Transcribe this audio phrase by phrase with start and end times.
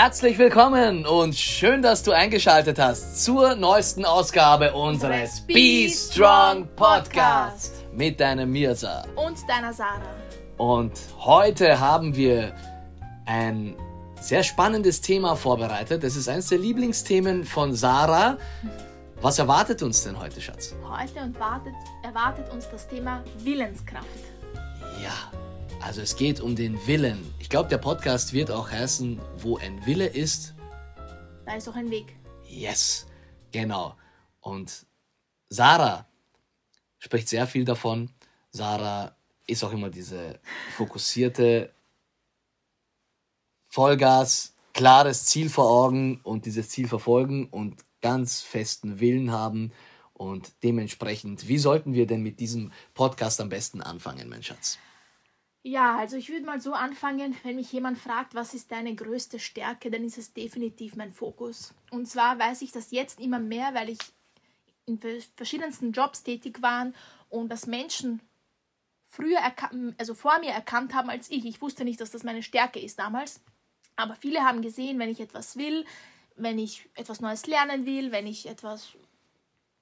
[0.00, 7.84] Herzlich willkommen und schön, dass du eingeschaltet hast zur neuesten Ausgabe unseres Be Strong Podcast
[7.92, 10.14] mit deinem Mirza und deiner Sarah.
[10.56, 12.54] Und heute haben wir
[13.26, 13.74] ein
[14.20, 16.04] sehr spannendes Thema vorbereitet.
[16.04, 18.38] Das ist eines der Lieblingsthemen von Sarah.
[19.20, 20.76] Was erwartet uns denn heute, Schatz?
[20.88, 24.06] Heute und wartet, erwartet uns das Thema Willenskraft.
[25.02, 25.32] Ja,
[25.80, 27.32] also es geht um den Willen.
[27.38, 30.54] Ich glaube, der Podcast wird auch heißen, wo ein Wille ist.
[31.46, 32.16] Da ist auch ein Weg.
[32.44, 33.06] Yes,
[33.52, 33.96] genau.
[34.40, 34.86] Und
[35.48, 36.06] Sarah
[36.98, 38.10] spricht sehr viel davon.
[38.50, 40.40] Sarah ist auch immer diese
[40.76, 41.72] fokussierte
[43.70, 49.72] Vollgas, klares Ziel vor Augen und dieses Ziel verfolgen und ganz festen Willen haben.
[50.12, 54.78] Und dementsprechend, wie sollten wir denn mit diesem Podcast am besten anfangen, mein Schatz?
[55.68, 59.38] Ja, also ich würde mal so anfangen, wenn mich jemand fragt, was ist deine größte
[59.38, 61.74] Stärke, dann ist es definitiv mein Fokus.
[61.90, 63.98] Und zwar weiß ich das jetzt immer mehr, weil ich
[64.86, 64.98] in
[65.36, 66.90] verschiedensten Jobs tätig war
[67.28, 68.22] und dass Menschen
[69.10, 69.40] früher,
[69.98, 71.44] also vor mir erkannt haben als ich.
[71.44, 73.42] Ich wusste nicht, dass das meine Stärke ist damals.
[73.94, 75.84] Aber viele haben gesehen, wenn ich etwas will,
[76.34, 78.94] wenn ich etwas Neues lernen will, wenn ich etwas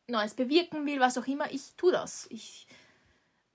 [0.08, 2.26] Neues bewirken will, was auch immer, ich tue das.
[2.30, 2.66] Ich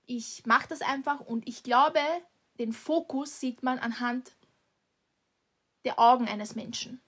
[0.06, 2.00] ich mache das einfach und ich glaube,
[2.58, 4.32] den Fokus sieht man anhand
[5.84, 7.00] der Augen eines Menschen.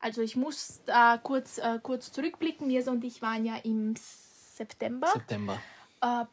[0.00, 2.68] Also ich muss da kurz, äh, kurz zurückblicken.
[2.68, 5.08] Mirsa und ich waren ja im September.
[5.08, 5.60] September.
[6.00, 6.24] Äh,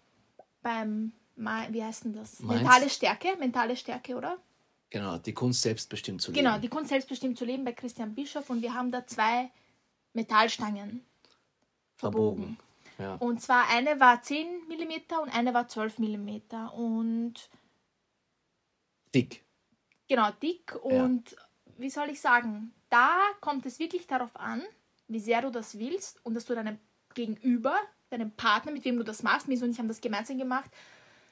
[0.62, 2.40] beim, wie heißt denn das?
[2.40, 2.62] Mainz.
[2.62, 4.38] Mentale Stärke, mentale Stärke, oder?
[4.90, 6.46] Genau, die Kunst selbstbestimmt zu leben.
[6.46, 9.50] Genau, die Kunst selbstbestimmt zu leben bei Christian Bischof und wir haben da zwei
[10.14, 11.04] Metallstangen
[11.96, 12.44] verbogen.
[12.44, 12.58] verbogen.
[12.98, 13.16] Ja.
[13.16, 16.40] Und zwar eine war 10 mm und eine war 12 mm.
[16.74, 17.50] Und.
[19.14, 19.44] Dick.
[20.08, 20.76] Genau, dick.
[20.84, 21.38] Und ja.
[21.78, 24.62] wie soll ich sagen, da kommt es wirklich darauf an,
[25.08, 26.80] wie sehr du das willst und dass du deinem
[27.14, 27.76] Gegenüber,
[28.10, 30.70] deinem Partner, mit wem du das machst, Mies und ich haben das gemeinsam gemacht,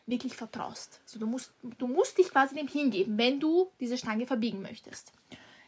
[0.05, 1.01] wirklich vertraust.
[1.05, 5.13] Also du musst, du musst dich quasi dem hingeben, wenn du diese Stange verbiegen möchtest.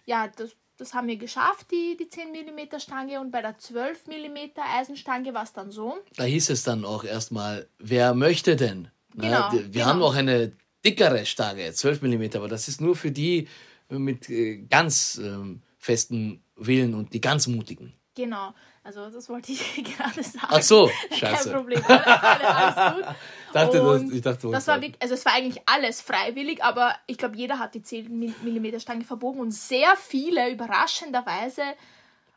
[0.06, 3.19] Ja, das, das haben wir geschafft, die, die 10 mm Stange.
[3.19, 5.97] Und bei der 12 mm Eisenstange war es dann so.
[6.16, 8.90] Da hieß es dann auch erstmal, wer möchte denn?
[9.16, 9.85] Genau, wir genau.
[9.85, 10.52] haben noch eine
[10.84, 13.47] dickere Stange, 12 mm, aber das ist nur für die
[13.90, 17.94] mit äh, ganz ähm, festen Willen und die ganz mutigen.
[18.16, 18.53] Genau.
[18.84, 20.48] Also das wollte ich gerade sagen.
[20.50, 21.50] Ach so, scheiße.
[21.50, 23.16] Kein Problem, alles gut.
[23.53, 27.18] dachte, das, ich dachte, das war wirklich, also es war eigentlich alles freiwillig, aber ich
[27.18, 31.64] glaube, jeder hat die 10 mm Stange verbogen und sehr viele überraschenderweise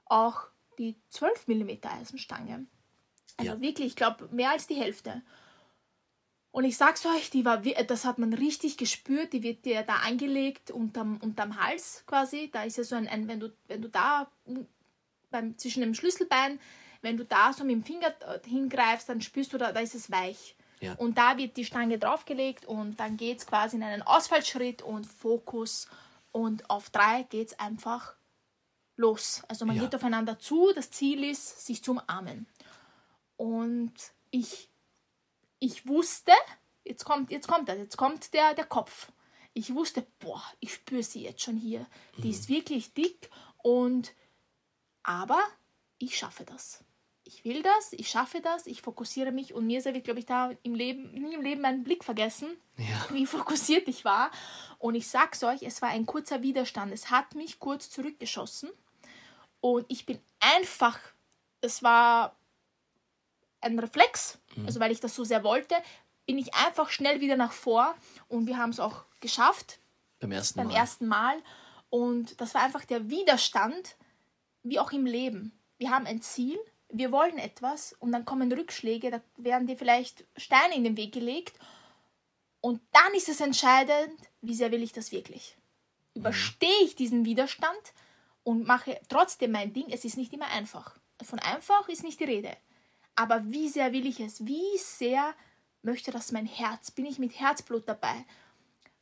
[0.07, 0.43] auch
[0.79, 2.67] die 12 mm Eisenstange.
[3.37, 3.61] Also ja.
[3.61, 5.23] wirklich, ich glaube, mehr als die Hälfte.
[6.51, 9.97] Und ich sag's euch, die war, das hat man richtig gespürt, die wird dir da
[10.07, 12.51] angelegt unterm, unterm Hals quasi.
[12.51, 14.29] Da ist ja so ein, ein wenn, du, wenn du da
[15.31, 16.61] beim, zwischen dem Schlüsselbein,
[17.03, 20.11] wenn du da so mit dem Finger hingreifst, dann spürst du, da, da ist es
[20.11, 20.57] weich.
[20.81, 20.95] Ja.
[20.95, 25.07] Und da wird die Stange draufgelegt und dann geht es quasi in einen Ausfallschritt und
[25.07, 25.89] Fokus.
[26.33, 28.15] Und auf drei geht es einfach
[28.97, 29.43] los.
[29.49, 29.83] Also man ja.
[29.83, 30.73] geht aufeinander zu.
[30.75, 32.47] Das Ziel ist, sich zu umarmen.
[33.37, 33.95] Und
[34.31, 34.69] ich,
[35.59, 36.33] ich wusste,
[36.85, 39.11] jetzt kommt, jetzt kommt das, jetzt kommt der, der Kopf.
[39.55, 41.87] Ich wusste, boah, ich spüre sie jetzt schon hier.
[42.19, 42.31] Die mhm.
[42.31, 44.13] ist wirklich dick und
[45.09, 45.41] aber
[45.97, 46.85] ich schaffe das.
[47.25, 50.51] Ich will das, ich schaffe das, ich fokussiere mich und mir wird, glaube ich, da
[50.63, 53.07] im Leben, nie im Leben meinen Blick vergessen, ja.
[53.11, 54.31] wie fokussiert ich war.
[54.79, 56.93] Und ich sag's euch, es war ein kurzer Widerstand.
[56.93, 58.71] Es hat mich kurz zurückgeschossen
[59.61, 60.99] und ich bin einfach,
[61.63, 62.37] es war
[63.61, 64.67] ein Reflex, mhm.
[64.67, 65.75] also weil ich das so sehr wollte,
[66.27, 67.95] bin ich einfach schnell wieder nach vor
[68.29, 69.79] und wir haben es auch geschafft.
[70.21, 70.77] Beim ersten beim Mal.
[70.77, 71.43] ersten Mal.
[71.89, 73.97] Und das war einfach der Widerstand,
[74.69, 75.53] wie auch im Leben.
[75.79, 76.59] Wir haben ein Ziel,
[76.91, 81.13] wir wollen etwas und dann kommen Rückschläge, da werden dir vielleicht Steine in den Weg
[81.13, 81.59] gelegt
[82.61, 85.57] und dann ist es entscheidend, wie sehr will ich das wirklich.
[86.15, 87.95] Überstehe ich diesen Widerstand
[88.43, 89.87] und mache trotzdem mein Ding.
[89.91, 90.97] Es ist nicht immer einfach.
[91.23, 92.57] Von einfach ist nicht die Rede.
[93.15, 94.47] Aber wie sehr will ich es?
[94.47, 95.35] Wie sehr
[95.83, 96.91] möchte das mein Herz?
[96.91, 98.25] Bin ich mit Herzblut dabei?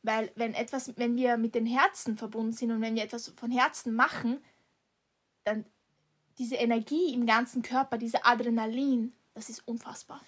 [0.03, 3.51] Weil wenn etwas, wenn wir mit den Herzen verbunden sind und wenn wir etwas von
[3.51, 4.43] Herzen machen,
[5.47, 5.65] dann
[6.37, 10.21] diese Energie im ganzen Körper, diese Adrenalin, das ist unfassbar.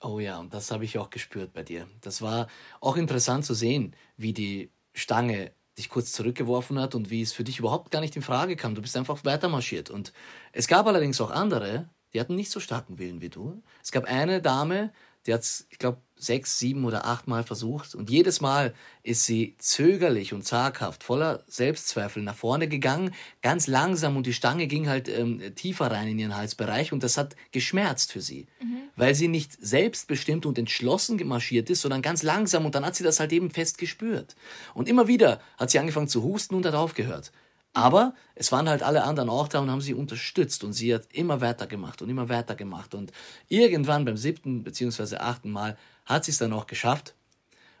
[0.00, 1.86] Oh ja, und das habe ich auch gespürt bei dir.
[2.00, 2.48] Das war
[2.80, 7.44] auch interessant zu sehen, wie die Stange dich kurz zurückgeworfen hat und wie es für
[7.44, 8.74] dich überhaupt gar nicht in Frage kam.
[8.74, 9.90] Du bist einfach weitermarschiert.
[9.90, 10.12] Und
[10.52, 13.62] es gab allerdings auch andere, die hatten nicht so starken Willen wie du.
[13.82, 14.92] Es gab eine Dame,
[15.26, 17.94] die hat es, ich glaube, sechs, sieben oder acht Mal versucht.
[17.94, 24.16] Und jedes Mal ist sie zögerlich und zaghaft, voller Selbstzweifel nach vorne gegangen, ganz langsam
[24.16, 28.12] und die Stange ging halt ähm, tiefer rein in ihren Halsbereich und das hat geschmerzt
[28.12, 28.82] für sie, mhm.
[28.94, 33.04] weil sie nicht selbstbestimmt und entschlossen gemarschiert ist, sondern ganz langsam und dann hat sie
[33.04, 34.36] das halt eben fest gespürt.
[34.74, 37.32] Und immer wieder hat sie angefangen zu husten und hat aufgehört.
[37.74, 41.06] Aber es waren halt alle anderen auch da und haben sie unterstützt und sie hat
[41.12, 43.12] immer weiter gemacht und immer weiter gemacht und
[43.48, 47.14] irgendwann beim siebten beziehungsweise achten Mal hat sie es dann auch geschafft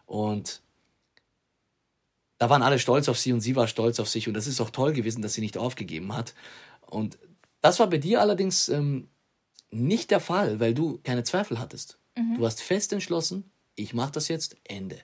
[0.06, 0.62] und
[2.38, 4.62] da waren alle stolz auf sie und sie war stolz auf sich und das ist
[4.62, 6.34] auch toll gewesen, dass sie nicht aufgegeben hat
[6.80, 7.18] und
[7.60, 9.08] das war bei dir allerdings ähm,
[9.70, 11.98] nicht der Fall, weil du keine Zweifel hattest.
[12.16, 12.36] Mhm.
[12.38, 14.98] Du hast fest entschlossen, ich mache das jetzt, Ende.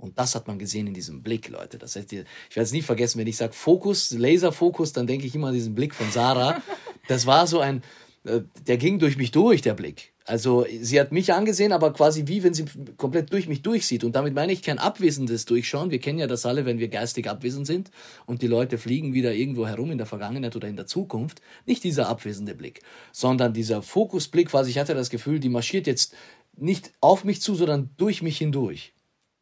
[0.00, 1.76] Und das hat man gesehen in diesem Blick, Leute.
[1.76, 5.34] Das heißt, ich werde es nie vergessen, wenn ich sage Fokus, Laserfokus, dann denke ich
[5.34, 6.62] immer an diesen Blick von Sarah.
[7.08, 7.82] Das war so ein,
[8.22, 10.12] äh, der ging durch mich durch, der Blick.
[10.24, 12.66] Also sie hat mich angesehen, aber quasi wie wenn sie
[12.96, 14.04] komplett durch mich durchsieht.
[14.04, 15.90] Und damit meine ich kein abwesendes Durchschauen.
[15.90, 17.90] Wir kennen ja das alle, wenn wir geistig abwesend sind
[18.26, 21.42] und die Leute fliegen wieder irgendwo herum in der Vergangenheit oder in der Zukunft.
[21.66, 26.14] Nicht dieser abwesende Blick, sondern dieser Fokusblick, quasi ich hatte das Gefühl, die marschiert jetzt
[26.56, 28.92] nicht auf mich zu, sondern durch mich hindurch.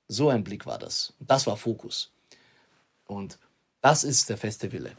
[0.08, 1.12] So ein Blick war das.
[1.20, 2.10] Das war Fokus.
[3.06, 3.38] Und
[3.80, 4.96] das ist der feste Wille.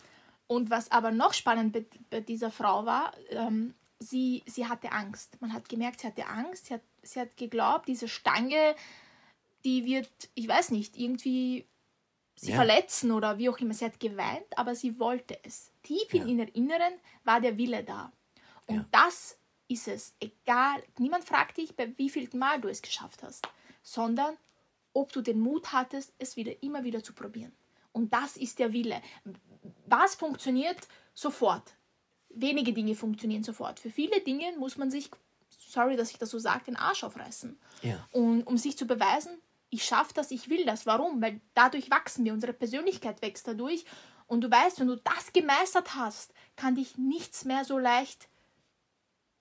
[0.48, 1.78] Und was aber noch spannend
[2.10, 5.40] bei, dieser Frau war, ähm, sie, sie hatte Angst.
[5.42, 6.68] Man hat gemerkt, sie hatte Angst.
[6.68, 8.76] Sie hat, sie hat geglaubt, diese Stange,
[9.66, 11.68] die wird, ich weiß nicht, irgendwie
[12.36, 12.56] sie ja.
[12.56, 13.74] verletzen oder wie auch immer.
[13.74, 15.72] Sie hat geweint, aber sie wollte es.
[15.84, 16.24] Tief ja.
[16.24, 18.12] in ihrem Inneren war der Wille da.
[18.68, 18.86] Und ja.
[18.92, 20.14] das ist es.
[20.20, 23.48] Egal, niemand fragt dich, bei wie viel Mal du es geschafft hast,
[23.84, 24.38] sondern
[24.94, 27.52] ob du den Mut hattest, es wieder immer wieder zu probieren.
[27.92, 29.02] Und das ist der Wille.
[29.88, 31.74] Was funktioniert sofort?
[32.30, 33.80] Wenige Dinge funktionieren sofort.
[33.80, 35.10] Für viele Dinge muss man sich,
[35.50, 37.58] sorry, dass ich das so sage, den Arsch aufreißen.
[37.82, 38.08] Ja.
[38.12, 39.40] Und um sich zu beweisen,
[39.70, 40.86] ich schaffe das, ich will das.
[40.86, 41.22] Warum?
[41.22, 43.86] Weil dadurch wachsen wir, unsere Persönlichkeit wächst dadurch.
[44.28, 48.30] Und du weißt, wenn du das gemeistert hast, kann dich nichts mehr so leicht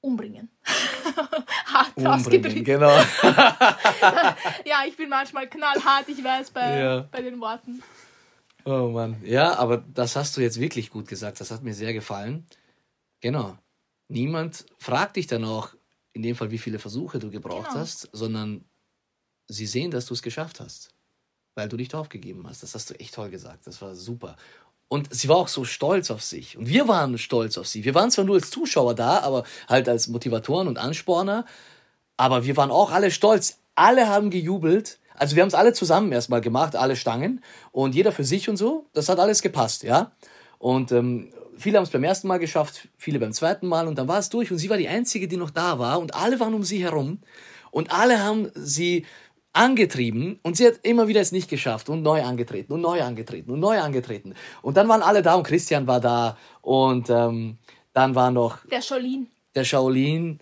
[0.01, 0.49] umbringen.
[1.67, 2.65] hart umbringen.
[2.65, 2.91] Genau.
[4.65, 7.01] ja, ich bin manchmal knallhart, ich weiß, bei, ja.
[7.11, 7.83] bei den Worten.
[8.65, 9.17] Oh Mann.
[9.25, 11.41] Ja, aber das hast du jetzt wirklich gut gesagt.
[11.41, 12.47] Das hat mir sehr gefallen.
[13.21, 13.57] Genau.
[14.09, 15.75] Niemand fragt dich dann auch,
[16.13, 17.81] in dem Fall, wie viele Versuche du gebraucht genau.
[17.81, 18.65] hast, sondern
[19.47, 20.91] sie sehen, dass du es geschafft hast,
[21.55, 22.63] weil du nicht aufgegeben hast.
[22.63, 23.67] Das hast du echt toll gesagt.
[23.67, 24.37] Das war super.
[24.89, 26.57] Und sie war auch so stolz auf sich.
[26.57, 27.85] Und wir waren stolz auf sie.
[27.85, 31.45] Wir waren zwar nur als Zuschauer da, aber halt als Motivatoren und Ansporner.
[32.17, 33.59] Aber wir waren auch alle stolz.
[33.75, 34.99] Alle haben gejubelt.
[35.15, 37.43] Also wir haben es alle zusammen erstmal gemacht, alle Stangen.
[37.71, 38.87] Und jeder für sich und so.
[38.95, 40.13] Das hat alles gepasst, ja.
[40.59, 43.89] Und ähm, viele haben es beim ersten Mal geschafft, viele beim zweiten Mal.
[43.89, 44.51] Und dann war es durch.
[44.51, 46.01] Und sie war die Einzige, die noch da war.
[46.01, 47.19] Und alle waren um sie herum.
[47.71, 49.05] Und alle haben sie
[49.59, 53.51] angetrieben und sie hat immer wieder es nicht geschafft und neu angetreten und neu angetreten
[53.51, 54.35] und neu angetreten.
[54.63, 57.59] Und dann waren alle da und Christian war da und ähm,
[57.93, 59.29] dann war noch der Shaolin.
[59.55, 60.39] Der Shaolin.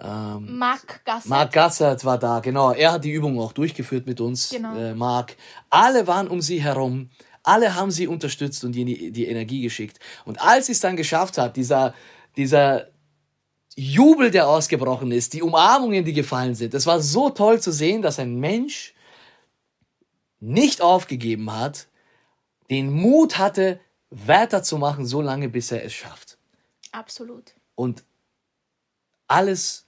[0.00, 1.28] Ähm, Marc Gassert.
[1.28, 2.72] Marc Gassert war da, genau.
[2.72, 4.74] Er hat die Übung auch durchgeführt mit uns, genau.
[4.76, 5.36] äh, Marc.
[5.68, 7.10] Alle waren um sie herum.
[7.42, 9.98] Alle haben sie unterstützt und die, die Energie geschickt.
[10.24, 11.94] Und als sie es dann geschafft hat, dieser,
[12.36, 12.86] dieser
[13.78, 16.74] Jubel, der ausgebrochen ist, die Umarmungen, die gefallen sind.
[16.74, 18.92] Es war so toll zu sehen, dass ein Mensch
[20.40, 21.86] nicht aufgegeben hat,
[22.70, 23.78] den Mut hatte,
[24.10, 26.38] weiterzumachen, so lange, bis er es schafft.
[26.90, 27.54] Absolut.
[27.76, 28.02] Und
[29.28, 29.86] alles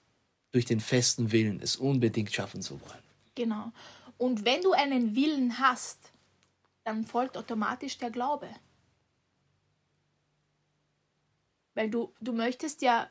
[0.53, 3.03] durch den festen Willen, es unbedingt schaffen zu wollen.
[3.35, 3.73] Genau.
[4.19, 6.13] Und wenn du einen Willen hast,
[6.85, 8.49] dann folgt automatisch der Glaube.
[11.75, 13.11] Weil du, du möchtest ja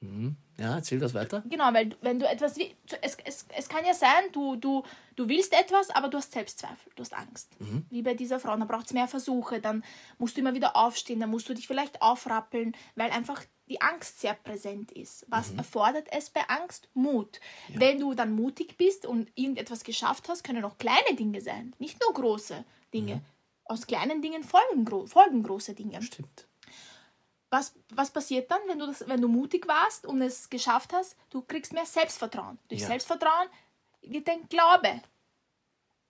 [0.00, 0.36] Mhm.
[0.58, 1.42] Ja, erzähl das weiter.
[1.48, 2.56] Genau, weil wenn du etwas,
[3.00, 4.82] es, es, es kann ja sein, du, du,
[5.16, 7.58] du willst etwas, aber du hast Selbstzweifel, du hast Angst.
[7.60, 7.86] Mhm.
[7.90, 9.84] Wie bei dieser Frau, dann braucht es mehr Versuche, dann
[10.18, 14.20] musst du immer wieder aufstehen, dann musst du dich vielleicht aufrappeln, weil einfach die Angst
[14.20, 15.26] sehr präsent ist.
[15.28, 15.58] Was mhm.
[15.58, 16.88] erfordert es bei Angst?
[16.94, 17.40] Mut.
[17.68, 17.80] Ja.
[17.80, 22.00] Wenn du dann mutig bist und irgendetwas geschafft hast, können auch kleine Dinge sein, nicht
[22.00, 23.16] nur große Dinge.
[23.16, 23.20] Mhm.
[23.64, 26.02] Aus kleinen Dingen folgen, folgen große Dinge.
[26.02, 26.49] Stimmt
[27.50, 31.16] was, was passiert dann, wenn du, das, wenn du mutig warst und es geschafft hast?
[31.30, 32.58] Du kriegst mehr Selbstvertrauen.
[32.68, 32.86] Durch ja.
[32.86, 33.48] Selbstvertrauen
[34.02, 35.00] wird dein Glaube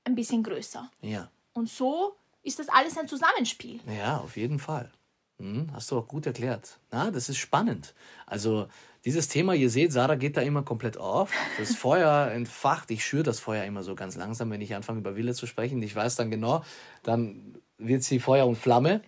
[0.04, 0.90] ein bisschen größer.
[1.00, 1.30] Ja.
[1.52, 3.80] Und so ist das alles ein Zusammenspiel.
[3.86, 4.90] Ja, auf jeden Fall.
[5.38, 6.78] Hm, hast du auch gut erklärt.
[6.90, 7.94] Na, das ist spannend.
[8.26, 8.68] Also
[9.06, 11.32] dieses Thema, ihr seht, Sarah geht da immer komplett auf.
[11.58, 12.90] Das Feuer entfacht.
[12.90, 15.82] Ich schüre das Feuer immer so ganz langsam, wenn ich anfange über Wille zu sprechen.
[15.82, 16.62] Ich weiß dann genau,
[17.02, 19.00] dann wird sie Feuer und Flamme.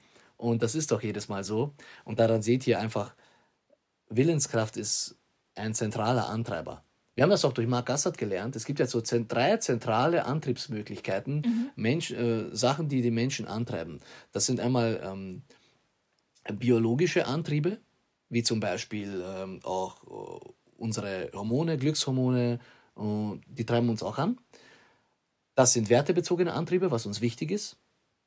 [0.43, 1.73] Und das ist doch jedes Mal so.
[2.05, 3.15] Und daran seht ihr einfach,
[4.09, 5.17] Willenskraft ist
[5.55, 6.83] ein zentraler Antreiber.
[7.15, 8.57] Wir haben das auch durch Mark Gassert gelernt.
[8.57, 11.71] Es gibt ja so drei zentrale Antriebsmöglichkeiten, mhm.
[11.77, 14.01] Mensch, äh, Sachen, die die Menschen antreiben.
[14.33, 15.43] Das sind einmal ähm,
[16.53, 17.79] biologische Antriebe,
[18.29, 22.59] wie zum Beispiel ähm, auch äh, unsere Hormone, Glückshormone,
[22.97, 23.03] äh,
[23.47, 24.39] die treiben uns auch an.
[25.55, 27.77] Das sind wertebezogene Antriebe, was uns wichtig ist.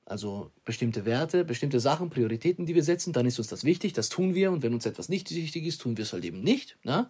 [0.05, 4.09] Also bestimmte Werte, bestimmte Sachen, Prioritäten, die wir setzen, dann ist uns das wichtig, das
[4.09, 4.51] tun wir.
[4.51, 6.77] Und wenn uns etwas nicht wichtig ist, tun wir es halt eben nicht.
[6.83, 7.09] Na?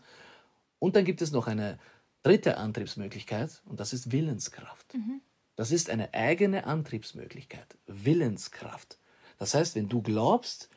[0.80, 1.78] Und dann gibt es noch eine
[2.24, 4.94] dritte Antriebsmöglichkeit und das ist Willenskraft.
[4.94, 5.22] Mhm.
[5.56, 8.98] Das ist eine eigene Antriebsmöglichkeit, Willenskraft.
[9.38, 10.70] Das heißt, wenn du glaubst,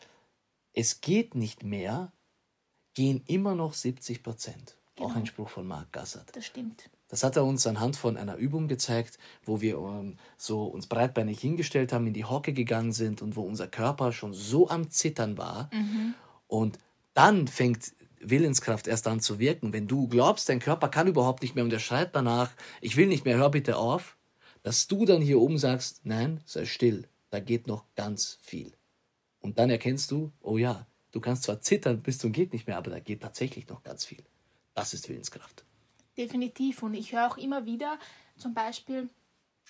[0.72, 2.12] es geht nicht mehr,
[2.94, 4.76] gehen immer noch 70 Prozent.
[4.96, 5.08] Genau.
[5.08, 6.34] Auch ein Spruch von Mark Gassert.
[6.34, 6.90] Das stimmt.
[7.08, 11.40] Das hat er uns anhand von einer Übung gezeigt, wo wir ähm, so uns breitbeinig
[11.40, 15.38] hingestellt haben, in die Hocke gegangen sind und wo unser Körper schon so am Zittern
[15.38, 15.70] war.
[15.72, 16.14] Mhm.
[16.46, 16.78] Und
[17.14, 19.72] dann fängt Willenskraft erst an zu wirken.
[19.72, 22.50] Wenn du glaubst, dein Körper kann überhaupt nicht mehr und er schreit danach,
[22.82, 24.16] ich will nicht mehr, hör bitte auf,
[24.62, 28.72] dass du dann hier oben sagst, nein, sei still, da geht noch ganz viel.
[29.40, 32.76] Und dann erkennst du, oh ja, du kannst zwar zittern bis zum geht nicht mehr,
[32.76, 34.22] aber da geht tatsächlich noch ganz viel.
[34.74, 35.67] Das ist Willenskraft
[36.18, 36.82] definitiv.
[36.82, 37.98] Und ich höre auch immer wieder,
[38.36, 39.08] zum Beispiel,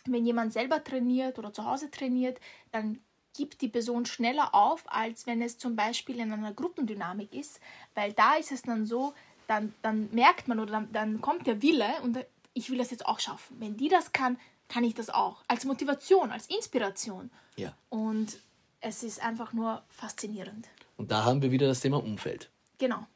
[0.07, 2.41] wenn jemand selber trainiert oder zu Hause trainiert,
[2.73, 3.01] dann
[3.37, 7.61] gibt die Person schneller auf, als wenn es zum Beispiel in einer Gruppendynamik ist,
[7.95, 9.15] weil da ist es dann so,
[9.47, 12.19] dann, dann merkt man oder dann, dann kommt der Wille und
[12.53, 13.57] ich will das jetzt auch schaffen.
[13.61, 14.39] Wenn die das kann,
[14.69, 15.45] kann ich das auch.
[15.47, 17.31] Als Motivation, als Inspiration.
[17.57, 17.75] Ja.
[17.89, 18.39] Und
[18.81, 20.69] es ist einfach nur faszinierend.
[20.97, 22.51] Und da haben wir wieder das Thema Umfeld.
[22.79, 23.07] Genau.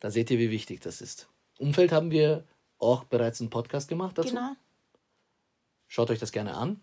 [0.00, 1.28] Da seht ihr, wie wichtig das ist.
[1.62, 2.44] Umfeld haben wir
[2.78, 4.30] auch bereits einen Podcast gemacht dazu.
[4.30, 4.52] Genau.
[5.86, 6.80] Schaut euch das gerne an.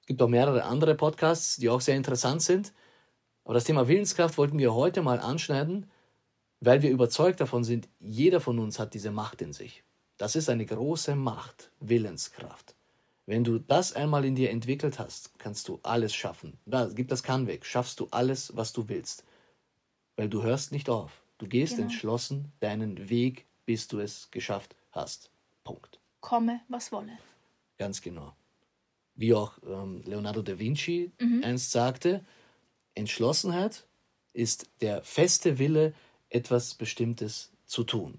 [0.00, 2.72] Es gibt auch mehrere andere Podcasts, die auch sehr interessant sind.
[3.44, 5.90] Aber das Thema Willenskraft wollten wir heute mal anschneiden,
[6.60, 9.82] weil wir überzeugt davon sind, jeder von uns hat diese Macht in sich.
[10.16, 12.74] Das ist eine große Macht, Willenskraft.
[13.26, 16.58] Wenn du das einmal in dir entwickelt hast, kannst du alles schaffen.
[16.66, 19.24] Da, gib das Kann weg, schaffst du alles, was du willst.
[20.16, 21.22] Weil du hörst nicht auf.
[21.38, 21.84] Du gehst genau.
[21.84, 25.30] entschlossen deinen Weg bis du es geschafft hast.
[25.62, 26.00] Punkt.
[26.18, 27.16] Komme, was wolle.
[27.78, 28.34] Ganz genau.
[29.14, 31.44] Wie auch ähm, Leonardo da Vinci mhm.
[31.44, 32.24] einst sagte,
[32.96, 33.86] Entschlossenheit
[34.32, 35.94] ist der feste Wille,
[36.30, 38.18] etwas Bestimmtes zu tun.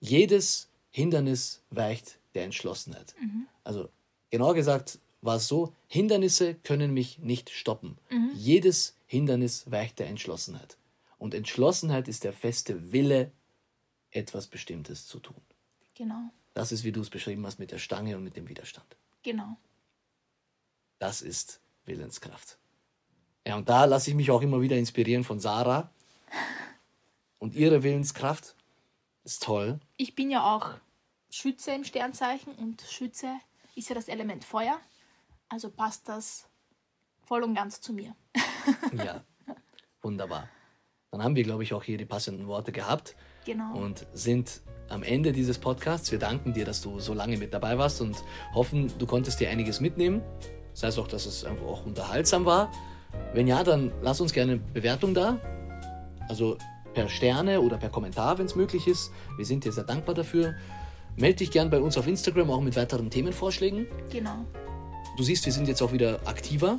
[0.00, 3.14] Jedes Hindernis weicht der Entschlossenheit.
[3.20, 3.48] Mhm.
[3.64, 3.90] Also
[4.30, 7.98] genauer gesagt war es so, Hindernisse können mich nicht stoppen.
[8.08, 8.30] Mhm.
[8.34, 10.78] Jedes Hindernis weicht der Entschlossenheit.
[11.18, 13.30] Und Entschlossenheit ist der feste Wille,
[14.14, 15.40] etwas Bestimmtes zu tun.
[15.94, 16.30] Genau.
[16.54, 18.96] Das ist, wie du es beschrieben hast, mit der Stange und mit dem Widerstand.
[19.22, 19.56] Genau.
[20.98, 22.58] Das ist Willenskraft.
[23.46, 25.90] Ja, und da lasse ich mich auch immer wieder inspirieren von Sarah.
[27.38, 28.54] Und ihre Willenskraft
[29.24, 29.80] ist toll.
[29.96, 30.70] Ich bin ja auch
[31.28, 33.28] Schütze im Sternzeichen und Schütze
[33.74, 34.80] ist ja das Element Feuer.
[35.48, 36.48] Also passt das
[37.22, 38.14] voll und ganz zu mir.
[38.92, 39.22] ja,
[40.00, 40.48] wunderbar.
[41.10, 43.14] Dann haben wir, glaube ich, auch hier die passenden Worte gehabt.
[43.44, 43.76] Genau.
[43.76, 46.10] Und sind am Ende dieses Podcasts.
[46.12, 48.16] Wir danken dir, dass du so lange mit dabei warst und
[48.54, 50.22] hoffen, du konntest dir einiges mitnehmen.
[50.72, 52.70] Das heißt auch, dass es einfach auch unterhaltsam war.
[53.32, 55.38] Wenn ja, dann lass uns gerne Bewertung da.
[56.28, 56.56] Also
[56.94, 59.10] per Sterne oder per Kommentar, wenn es möglich ist.
[59.36, 60.54] Wir sind dir sehr dankbar dafür.
[61.16, 63.86] Melde dich gern bei uns auf Instagram auch mit weiteren Themenvorschlägen.
[64.10, 64.44] Genau.
[65.16, 66.78] Du siehst, wir sind jetzt auch wieder aktiver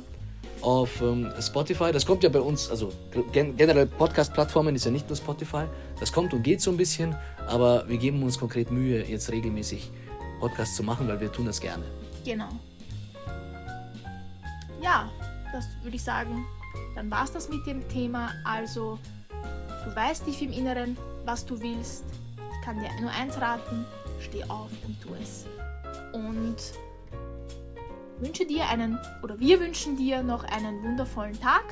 [0.60, 1.92] auf ähm, Spotify.
[1.92, 2.92] Das kommt ja bei uns, also
[3.32, 5.64] gen generell Podcast-Plattformen ist ja nicht nur Spotify.
[5.98, 9.90] Das kommt und geht so ein bisschen, aber wir geben uns konkret Mühe, jetzt regelmäßig
[10.40, 11.84] Podcasts zu machen, weil wir tun das gerne.
[12.24, 12.48] Genau.
[14.82, 15.10] Ja,
[15.52, 16.44] das würde ich sagen.
[16.94, 18.30] Dann war es das mit dem Thema.
[18.44, 18.98] Also,
[19.84, 22.04] du weißt tief im Inneren, was du willst.
[22.36, 23.86] Ich kann dir nur eins raten:
[24.20, 25.46] steh auf und tu es.
[26.12, 26.56] Und
[28.18, 31.64] wünsche dir einen oder wir wünschen dir noch einen wundervollen Tag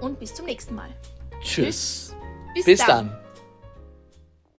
[0.00, 0.90] und bis zum nächsten Mal.
[1.40, 2.14] Tschüss.
[2.54, 3.08] Bis, bis dann.
[3.08, 3.25] dann.